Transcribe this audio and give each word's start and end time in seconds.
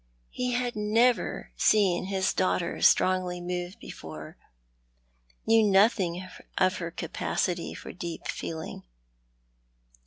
He 0.31 0.53
had 0.53 0.75
never 0.75 1.51
seen 1.55 2.05
his 2.05 2.33
daughter 2.33 2.77
strougly 2.81 3.39
moved 3.39 3.79
before— 3.79 4.35
knew 5.45 5.61
nothing 5.61 6.27
of 6.57 6.77
her 6.77 6.89
capacity 6.89 7.75
for 7.75 7.93
deep 7.93 8.27
feeling. 8.27 8.81